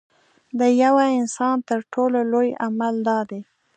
[0.59, 3.41] د یوه انسان تر ټولو لوی عمل دا دی.